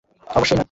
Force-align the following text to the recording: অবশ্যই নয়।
অবশ্যই 0.29 0.55
নয়। 0.55 0.59